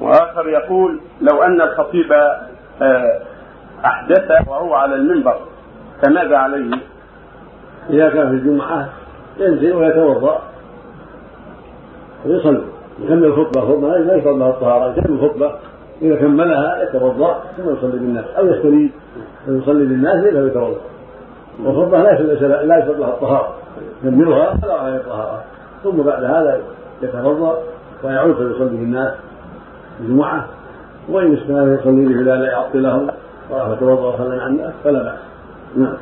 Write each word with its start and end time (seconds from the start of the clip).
وآخر 0.00 0.48
يقول 0.48 1.00
لو 1.20 1.42
أن 1.42 1.60
الخطيب 1.60 2.12
آه، 2.82 3.20
أحدث 3.84 4.48
وهو 4.48 4.74
على 4.74 4.94
المنبر 4.94 5.36
فماذا 6.02 6.36
عليه؟ 6.36 6.76
إذا 7.90 8.08
كان 8.08 8.28
في 8.28 8.34
الجمعة 8.34 8.88
ينزل 9.38 9.72
ويتوضأ. 9.72 10.42
ويصلي 12.26 12.62
يكمل 13.00 13.24
الخطبة 13.24 13.60
خطبة 13.60 13.98
لا 13.98 14.16
يشرب 14.16 14.38
لها 14.38 14.50
الطهارة 14.50 14.92
يكمل 14.92 15.18
الخطبة 15.18 15.52
إذا 16.02 16.16
كملها 16.16 16.82
يتوضأ 16.82 17.42
ثم 17.56 17.72
يصلي 17.72 17.98
بالناس 17.98 18.24
أو 18.38 18.46
يستريد 18.46 18.90
ويصلي 19.48 19.84
بالناس 19.84 20.24
ليس 20.24 20.50
يتوضأ. 20.50 20.80
والخطبة 21.64 22.02
لا 22.02 22.78
يشرب 22.78 22.98
لها 22.98 23.08
الطهارة 23.08 23.54
يكملها 24.04 24.56
فلا 24.56 24.74
عليه 24.74 24.96
الطهارة. 24.96 25.44
ثم 25.84 26.02
بعد 26.02 26.24
هذا 26.24 26.60
يتوضأ 27.02 27.58
ويعود 28.04 28.34
فيصلي 28.34 28.76
بالناس. 28.76 29.14
الجمعة 30.00 30.46
وإن 31.08 31.36
استمر 31.36 31.78
يصلي 31.80 32.06
بهلال 32.06 32.44
يعطلهم 32.44 33.10
وتوضأ 33.50 34.14
وصلى 34.14 34.42
عن 34.42 34.50
الناس 34.52 34.72
فلا 34.84 35.02
بأس. 35.02 35.18
نعم. 35.76 35.96